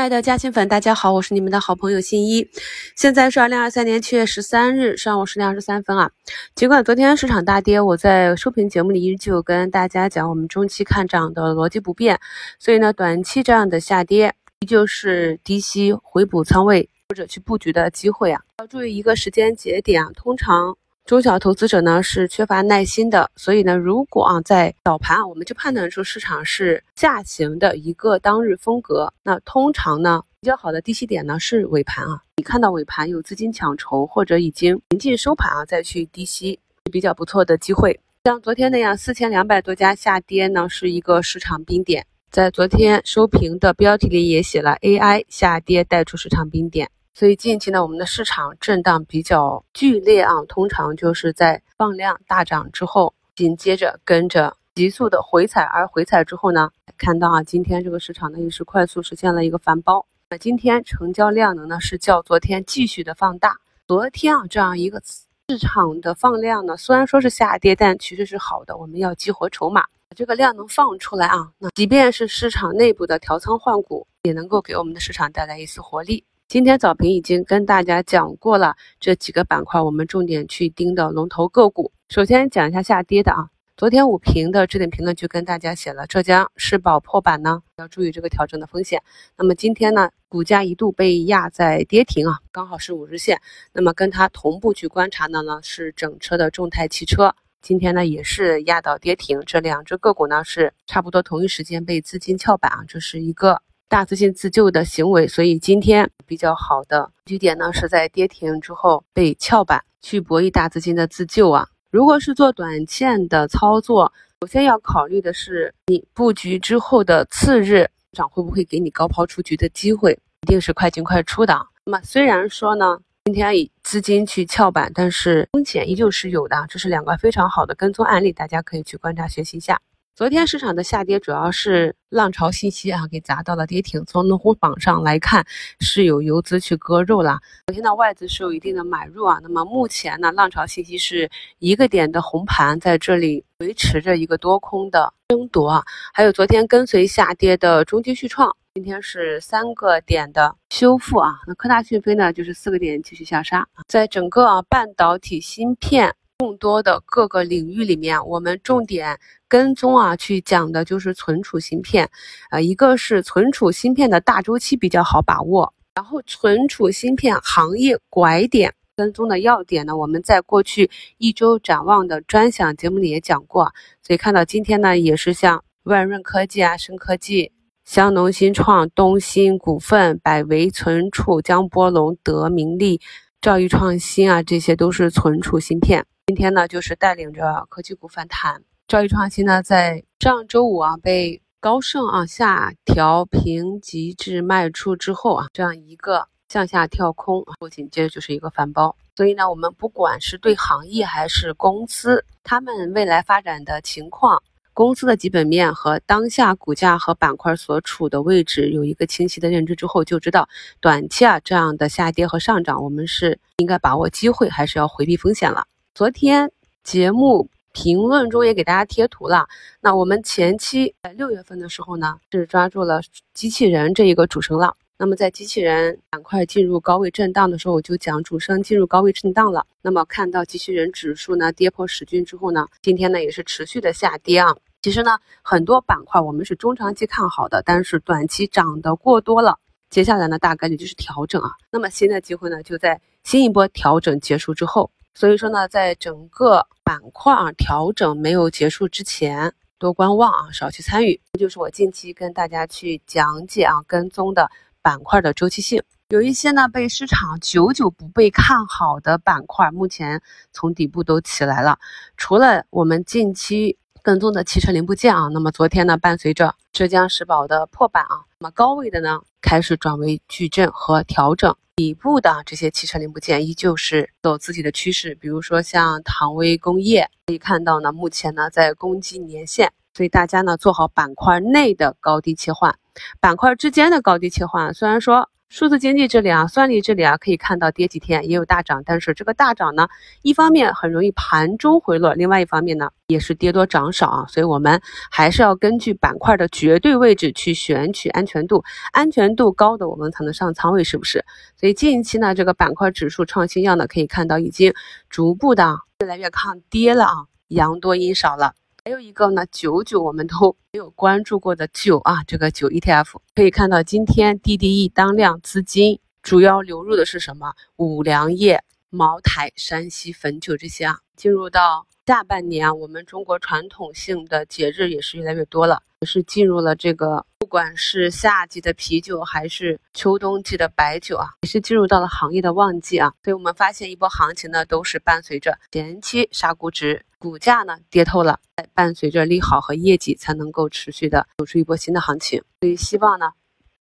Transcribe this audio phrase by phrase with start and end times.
[0.00, 2.48] 亲爱的嘉兴粉，大家好，我是你们的好朋友新一。
[2.96, 6.10] 现在是二零二三年七月十三日上午十点二十三分啊。
[6.54, 12.18] 尽管昨天市场大跌，我在收评节目里依旧跟大家讲，我们中期看涨的逻辑不变，
[12.58, 18.40] 所以呢，短期这样的下跌依旧是低吸回补仓位或者去布局的机会啊。
[18.60, 20.78] 要注意一个时间节点啊，通常。
[21.10, 36.60] 中小投资者呢是缺乏耐心的，所以呢，如果啊在早盘啊，我们就判断出市场是下行的一个当日风格，那通常呢比较好的低吸点呢是尾盘啊，你看到尾盘有资金抢筹或者已经临近收盘啊，再去低吸
[36.92, 37.98] 比较不错的机会。
[38.22, 46.88] 像昨天那样四千两百多家下跌呢，是一个市场冰点，在昨天收评的标题里也写了 AI 下跌带出市场冰点。
[47.12, 60.06] 所以近期呢，我们的市场震荡比较剧烈啊，通常就是在放量大涨之后，紧接着跟着急速的回踩，而回踩之后呢，看到啊，今天这个市场呢也是快速实现了一个反包。
[60.30, 63.56] 那今天成交量能呢是较昨天继续的放大。
[63.88, 65.02] 昨天啊这样一个
[65.48, 68.76] 市场的放量呢，虽然说是下跌，但其实是好的。
[68.76, 69.84] 我们要激活筹码，
[70.16, 76.24] 这个量能放出来啊，那即便是市场内部的调仓换股，也能够给我们的市场带来一丝活力。
[76.50, 81.92] 今天早评已经跟大家讲过了这几个板块，我们重点去盯的龙头个股。
[82.08, 89.00] 首先讲一下下跌的啊，昨天午评的置顶评论就跟大家写了，浙江世宝破板呢，要注意这个调整的风险。
[89.36, 93.40] 那么今天呢，股价一度被压在跌停啊，刚好是五日线。
[93.72, 99.40] 那么跟它同步去观察的呢是整车的众泰汽车，今天呢也是压到跌停。
[99.46, 103.62] 这两只个股呢是差不多同一时间被资金翘板啊，这是一个。
[103.90, 111.66] 大资金自救的行为，所以今天比较好的据点呢是在跌停之后被翘板，去博弈大资金的自救啊。
[111.90, 121.66] 如果是做短线的操作，首先要考虑的是你布局之后的次日涨会不会给你高抛出局的机会，一定是快进快出的。
[121.84, 129.80] 那么虽然说呢，今天以资金去翘板，但是风险依旧是有的，这是两个非常好的跟踪案例，大家可以去观察学习一下。
[130.16, 134.04] 昨天市场的下跌主要是浪潮信息啊给砸到了跌停。
[134.04, 135.46] 从龙虎榜上来看，
[135.78, 137.38] 是有游资去割肉了。
[137.68, 139.38] 昨天的外资是有一定的买入啊。
[139.42, 145.82] 那么目前呢，浪潮信息是一个点的红盘，在这里维持着一个多空的争夺啊。
[146.12, 151.38] 还有昨天跟随下跌的中基旭创，今天是三个点的修复啊。
[151.46, 153.66] 那科大讯飞呢，就是四个点继续下杀。
[153.88, 156.14] 在整个啊半导体芯片。
[156.40, 162.08] 众多的各个领域里面，我们重点跟踪啊，去讲的就是存储芯片，
[162.50, 177.52] 呃，一个是存储芯片的大周期比较好把握，然后存储芯片行业拐点跟踪的要点呢，我们在过去一周展望的专享节目里也讲过，所以看到今天呢，也是像万润科技啊、深科技、
[177.84, 182.98] 香农新创、东芯股份、百维存储、江波龙、德明利、
[183.42, 186.06] 兆易创新啊，这些都是存储芯片。
[186.30, 198.94] 今天呢，就是带领着科技股反弹，兆易创新呢，在上周五啊被高盛啊下调评级至卖出之后啊，这样一个向下跳空，后紧接着就是一个反包。
[199.16, 204.40] 所以呢，我们不管是对行业还是公司，他们未来发展的情况，
[204.72, 210.48] 公司的基本面和当下股价和板块所处的位置有一个清晰的认知之后，就知道
[210.78, 215.66] 短期啊这样的下跌和上涨，我们是应该把握机会，还是要回避风险了。
[215.92, 216.52] 昨天
[216.84, 219.48] 节目评论中也给大家贴图了。
[219.80, 223.00] 那我们前期在六月份的时候呢，是抓住了
[223.34, 224.76] 机器人这一个主升浪。
[224.96, 229.66] 那么在机器人板块进入高位震荡的时候，我就讲主升进入高位震荡了。
[229.82, 234.54] 那么看到机器人指数呢跌破十均之后呢，今天呢也是持续的下跌啊。
[234.82, 239.58] 其实呢，很多板块我们是中长期看好的，但是短期涨得过多了，
[239.90, 241.50] 接下来呢大概率就是调整啊。
[241.72, 244.92] 那么新的机会呢就在新一波调整结束之后。
[245.20, 251.20] 所以说呢，在整个板块啊调整没有结束之前，多观望啊，少去参与。
[251.34, 254.50] 这就是我近期跟大家去讲解啊跟踪的
[254.80, 255.82] 板块的周期性。
[256.08, 260.22] 有一些呢被市场久久不被看好的板块，目前
[260.52, 261.78] 从底部都起来了。
[262.16, 271.54] 除了我们近期跟踪的汽车零部件啊，那么昨天呢，伴随着浙江石宝的破板啊，那么高位的呢开始转为矩阵和调整。
[271.76, 282.76] 底部的这些汽车零部件依旧是走自己的趋势，比如说像唐威工业，可以看到呢，目前呢在攻击年线，所以大家呢做好板块内的高低切换，
[283.18, 284.72] 板块之间的高低切换。
[284.74, 289.88] 虽然说数字经济这里啊，算力这里啊，可以看到跌几天也有大涨，但是这个大涨呢，
[290.22, 294.80] 一方面很容易盘中回落，另外一方面呢，也是跌多涨少啊，所以我们
[295.10, 298.62] 还是要根据板块的绝对位置去选取安全度，
[298.92, 301.24] 安全度高的我们才能上仓位，是不是？
[301.58, 304.72] 所以近期呢，这个板块指数创新药呢，可以看到已经
[305.08, 308.52] 逐步的越来越抗跌了啊，阳多阴少了。
[308.82, 317.52] 还有一个呢，九九我们都 没有关注过的九啊，这个九 ETF 可以看到，今天 DDE 当量资金主要流入的是什么？
[317.76, 321.86] 五粮液、茅台、山西汾酒这些啊，进入到。
[322.06, 333.12] 下半年啊，我们中国传统性的节日也是越来越多了，也是进入了这个，不管是夏季的啤酒还是秋冬季的白酒啊，也是进入到了行业的旺季啊。
[333.22, 338.40] 所以我们发现一波行情呢，都是伴随着前期杀估值，股价呢跌透了，
[338.74, 342.42] 伴随着利好和业绩才能够持续的走出一波新的行情。
[342.58, 343.30] 所以希望呢。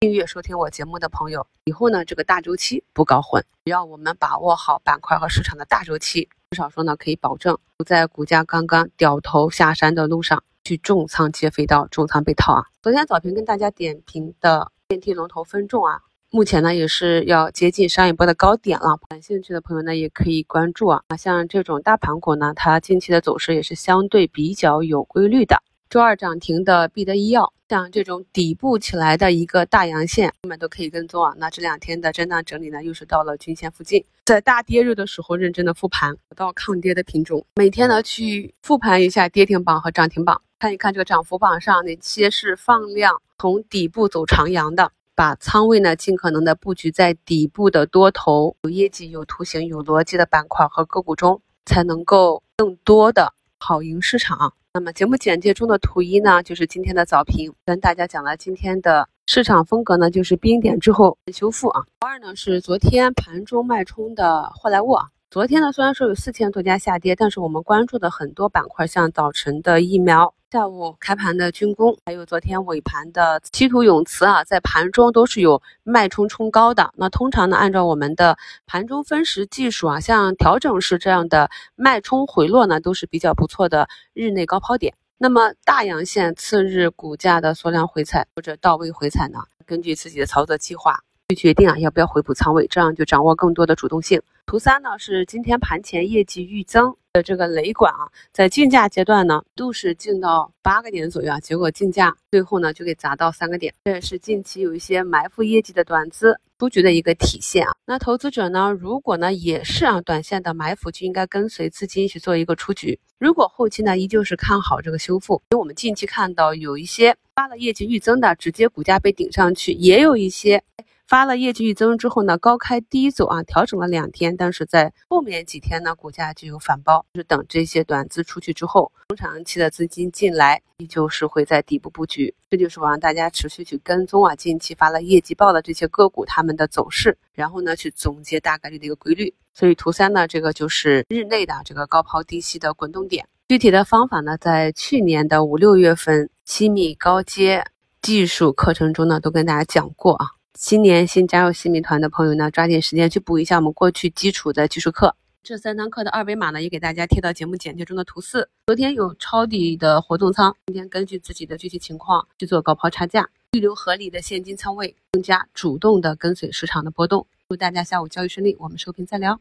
[0.02, 12.64] 订阅收听我节目的朋友，以后呢这个大周期不搞混，只要我们把握好板块和市场的大周期，至少说呢可以保证不在股价刚刚掉头下山的路上去重仓接飞刀、重仓被套啊。
[12.82, 16.00] 昨天早评跟大家点评的电梯龙头分众啊，
[16.30, 21.04] 目前呢也是要接近上一波的高点了，感兴趣的朋友呢也可以关注啊。
[21.18, 25.62] 像这种大盘股呢，它近期的走势也是相对比较有规律的。
[25.90, 31.34] 周二涨停的必得医药，像这种底部起来的一个大阳线，我们都可以跟踪啊。
[31.38, 54.54] 那这两天的震荡整理呢，又是到了均线附近，在大跌日的时候认真的复盘，找到抗跌的品种，每天呢去复盘一下跌停榜和涨停榜，看一看这个涨幅榜上哪些是放量从底部走长阳的，把仓位呢尽可能的布局在底部的多头、有业绩、有图形、有逻辑的板块和个股中，才能够更多的跑赢市场。
[54.74, 61.84] 那么节目简介中的图一呢，就是今天的早评，跟大家讲了今天的市场风格呢，就是冰点之后修复啊。
[62.00, 65.08] 二呢是昨天盘中脉冲的霍莱沃啊。
[65.32, 70.34] 昨天呢虽然说有四千多家下跌，但是我们关注的很多板块，像早晨的疫苗。
[70.50, 76.92] 下午开盘的军工，还有昨天尾盘的稀土永磁啊，在盘中都是有脉冲冲高的。
[76.96, 84.96] 那通常呢，按照我们的盘中分时技术啊，像调整式这样的脉冲回落呢，都是比较不错的日内高抛点。
[85.20, 94.20] 那么大阳线次日股价的缩量回踩或者到位回踩呢，根据自己的操作计划去决定啊要不要回补仓位，这样就掌握更多的主动性。
[94.48, 96.96] 图三呢是今天盘前业绩预增。
[97.12, 107.74] 的这个雷管啊，在竞价阶段呢，都是进到八个点左右啊，结果竞价最后呢就给砸到三个点，这也是近期有一些埋伏业绩的短资出局的一个体现啊。
[107.88, 113.00] 那投资者呢，如果呢也是啊短线的埋伏，就应该跟随资金去做一个出局。
[113.18, 120.64] 如果后期呢依旧是看好这个修复，因为我们近期看到有一些发了业绩预增的，直接股价被顶上去，也有一些。
[121.10, 132.32] 发了业绩预增之后呢，高开低走啊，调整了两天，但是在后面几天呢，股价就有反包，就是等这些短资出去之后，中长期的资金进来，依旧是会在底部布局。
[132.52, 139.34] 这就是我让大家持续去跟踪啊，近期发了业绩报的这些个股它们的走势，然后呢去总结大概率的一个规律。
[139.56, 143.28] 所以图三呢，这个就是日内的这个高抛低吸的滚动点。
[143.48, 147.66] 具体的方法呢，在去年的五六月份七米高阶
[148.00, 150.28] 技术课程中呢，都跟大家讲过啊。
[150.58, 155.16] 新年新加入新米团的朋友呢，抓紧时间去补一下我们过去基础的技术课。
[155.44, 158.50] 这三堂课的二维码呢，也给大家贴到节目简介中的图四。
[158.68, 167.26] 昨天有抄底的活动仓，今天根据自己的具体情况去做高抛差价，预留合理的现金仓位，更加主动的跟随市场的波动。
[167.48, 169.40] 祝大家下午交易顺利，我们收评再聊。